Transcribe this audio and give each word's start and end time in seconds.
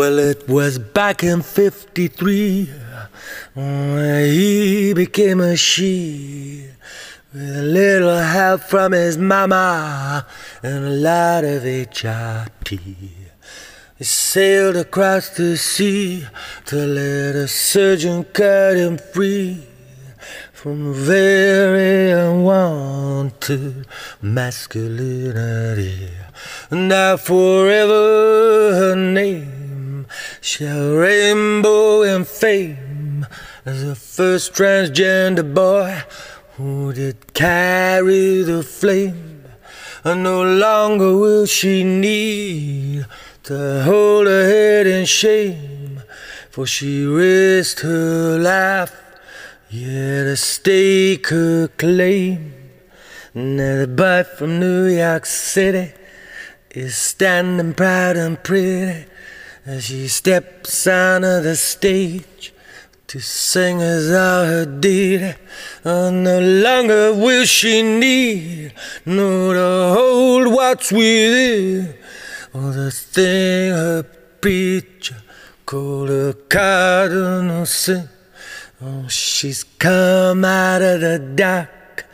Well, 0.00 0.18
it 0.18 0.48
was 0.48 0.78
back 0.78 1.22
in 1.22 1.42
53 1.42 2.70
when 3.52 4.24
he 4.32 4.94
became 4.94 5.40
a 5.40 5.58
she. 5.58 6.68
With 7.34 7.58
a 7.58 7.62
little 7.62 8.16
help 8.16 8.62
from 8.62 8.92
his 8.92 9.18
mama 9.18 10.26
and 10.62 10.86
a 10.86 10.88
lot 10.88 11.44
of 11.44 11.64
HRT. 11.64 12.80
He 13.98 14.04
sailed 14.04 14.76
across 14.76 15.28
the 15.36 15.58
sea 15.58 16.26
to 16.64 16.76
let 16.76 17.34
a 17.34 17.46
surgeon 17.46 18.24
cut 18.24 18.78
him 18.78 18.96
free 18.96 19.66
from 20.54 20.94
very 20.94 22.10
unwanted 22.10 23.86
masculinity. 24.22 26.08
Now 26.70 27.18
forever 27.18 28.72
her 28.80 28.96
name 28.96 29.59
shall 30.40 30.94
rainbow 30.94 32.02
in 32.02 32.24
fame 32.24 33.26
as 33.64 33.84
the 33.84 33.94
first 33.94 34.54
transgender 34.54 35.54
boy 35.54 36.02
who 36.56 36.92
did 36.92 37.34
carry 37.34 38.42
the 38.42 38.62
flame. 38.62 39.44
And 40.02 40.22
no 40.22 40.42
longer 40.42 41.14
will 41.16 41.44
she 41.44 41.84
need 41.84 43.04
to 43.42 43.82
hold 43.82 44.26
her 44.26 44.44
head 44.44 44.86
in 44.86 45.04
shame, 45.04 46.02
for 46.50 46.66
she 46.66 47.04
risked 47.04 47.80
her 47.80 48.38
life, 48.38 48.94
yet 49.68 50.24
to 50.24 50.36
stake 50.36 51.26
her 51.28 51.68
claim. 51.68 52.54
Now 53.34 53.80
the 53.80 53.88
boy 53.88 54.24
from 54.36 54.58
New 54.58 54.86
York 54.86 55.26
City 55.26 55.92
is 56.70 56.96
standing 56.96 57.74
proud 57.74 58.16
and 58.16 58.42
pretty 58.42 59.04
as 59.66 59.84
she 59.84 60.08
steps 60.08 60.86
out 60.86 61.24
of 61.24 61.44
the 61.44 61.56
stage 61.56 62.52
to 63.06 63.20
sing 63.20 63.82
as 63.82 64.10
all 64.10 64.44
her 64.44 64.64
did. 64.64 65.36
And 65.84 66.26
uh, 66.26 66.38
no 66.38 66.40
longer 66.40 67.14
will 67.14 67.44
she 67.44 67.82
need 67.82 68.72
no 69.04 69.52
to 69.52 69.94
hold 69.94 70.52
what's 70.52 70.92
within. 70.92 71.94
Or 72.54 72.70
the 72.72 72.90
thing 72.90 73.72
her 73.72 74.02
preacher 74.40 75.22
called 75.66 76.10
a 76.10 76.34
cardinal 76.48 77.66
sin. 77.66 78.08
Oh, 78.80 79.08
she's 79.08 79.64
come 79.64 80.44
out 80.44 80.80
of 80.80 81.00
the 81.00 81.18
dark 81.34 82.06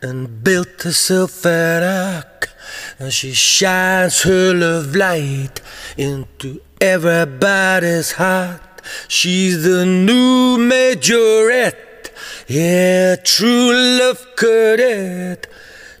and 0.00 0.42
built 0.42 0.82
herself 0.82 1.44
an 1.44 1.82
ark. 1.82 2.50
And 2.98 3.12
she 3.12 3.32
shines 3.32 4.22
her 4.22 4.54
love 4.54 4.94
light 4.94 5.60
into 5.96 6.60
everybody's 6.80 8.12
hot. 8.12 8.82
She's 9.08 9.64
the 9.64 9.84
new 9.84 10.58
majorette, 10.58 12.10
yeah, 12.46 13.16
true 13.16 13.72
love 13.98 14.24
cadet. 14.36 15.46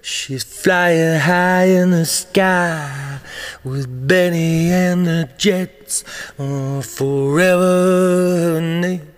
She's 0.02 0.44
flying 0.44 1.18
high 1.18 1.64
in 1.64 1.90
the 1.90 2.06
sky 2.06 3.18
with 3.64 4.06
Benny 4.06 4.70
and 4.70 5.04
the 5.04 5.28
Jets. 5.36 6.04
Oh, 6.38 6.80
forever 6.80 8.60
name. 8.60 9.08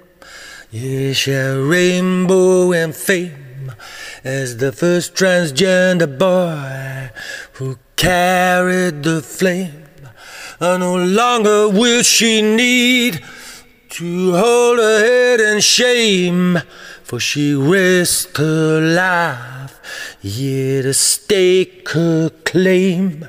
Yeah, 0.71 1.13
shall 1.13 1.61
rainbow 1.61 2.73
and 2.73 2.95
fame 2.95 3.73
as 4.25 4.57
the 4.57 4.73
first 4.73 5.15
transgender 5.15 6.19
boy 6.19 7.11
who 7.55 7.79
carried 7.97 9.03
the 9.03 9.21
flame. 9.21 9.88
No 10.61 10.97
longer 10.97 11.69
will 11.69 12.03
she 12.03 12.43
need 12.43 13.23
to 13.91 14.33
hold 14.33 14.79
her 14.79 14.99
head 14.99 15.41
in 15.41 15.61
shame, 15.61 16.59
for 17.05 17.21
she 17.21 17.55
risked 17.55 18.39
her 18.39 18.81
life, 18.81 19.79
yeah, 20.21 20.83
to 20.83 20.93
stake 20.93 21.89
her 21.91 22.31
claim. 22.45 23.29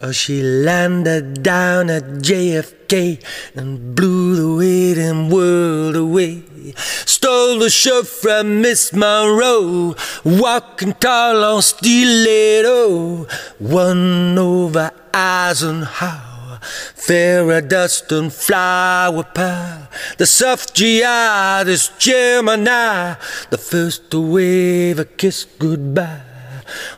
Or 0.00 0.12
she 0.12 0.40
landed 0.42 1.42
down 1.42 1.90
at 1.90 2.04
JFK 2.22 3.22
and 3.56 3.94
blew 3.96 4.36
the 4.36 4.56
waiting 4.56 5.30
world 5.30 5.96
away. 5.96 6.44
Stole 6.76 7.58
the 7.58 7.70
show 7.70 8.04
from 8.04 8.60
Miss 8.60 8.92
Monroe, 8.92 9.96
walking 10.24 10.94
tall 10.94 11.42
on 11.44 11.62
stiletto, 11.62 12.68
oh, 12.68 13.26
won 13.58 14.38
over 14.38 14.92
Eisenhower. 15.12 16.31
Fairy 16.62 17.62
dust 17.62 18.10
and 18.12 18.32
flower 18.32 19.24
power. 19.24 19.88
The 20.18 20.26
soft 20.26 20.74
GI, 20.74 21.64
this 21.64 21.88
Gemini, 21.98 23.14
the 23.50 23.58
first 23.58 24.10
to 24.10 24.20
wave 24.20 24.98
a 24.98 25.04
kiss 25.04 25.44
goodbye. 25.44 26.22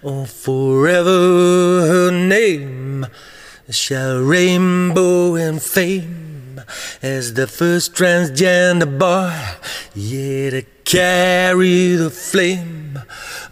Oh, 0.02 0.25
forever 0.25 1.86
her 1.86 2.10
name 2.10 3.06
shall 3.70 4.20
rainbow 4.20 5.34
in 5.34 5.58
fame 5.58 6.60
as 7.02 7.34
the 7.34 7.46
first 7.46 7.94
transgender 7.94 8.98
boy, 8.98 9.34
yeah, 9.94 10.50
to 10.50 10.62
carry 10.84 11.94
the 11.96 12.10
flame. 12.10 12.98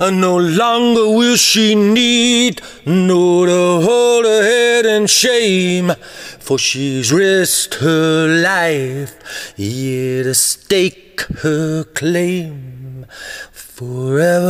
And 0.02 0.20
no 0.20 0.36
longer 0.36 1.06
will 1.16 1.36
she 1.36 1.76
need 1.76 2.60
no 2.84 3.46
to 3.46 3.86
hold 3.86 4.24
her 4.24 4.42
head 4.42 4.84
in 4.84 5.06
shame, 5.06 5.92
for 6.40 6.58
she's 6.58 7.12
risked 7.12 7.74
her 7.74 8.26
life, 8.26 9.54
yeah, 9.56 10.24
to 10.24 10.34
stake 10.34 11.20
her 11.42 11.84
claim. 11.84 13.06
Forever 13.52 14.48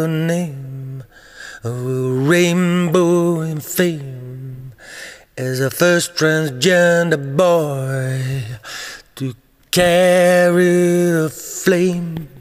her 0.00 0.08
name 0.08 1.04
will 1.62 2.16
rainbow 2.26 3.42
in 3.42 3.60
fame 3.60 4.72
as 5.38 5.60
the 5.60 5.70
first 5.70 6.16
transgender 6.16 7.36
boy 7.36 8.42
to 9.14 9.36
carry 9.70 11.12
the 11.12 11.30
flame. 11.30 12.33